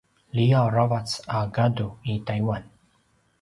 liyaw 0.35 0.67
a 0.69 0.73
ravac 0.75 1.09
a 1.35 1.39
gadu 1.55 1.87
i 2.11 2.13
taiwan 2.27 2.63